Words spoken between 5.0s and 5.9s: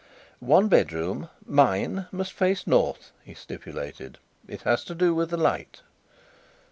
with the light."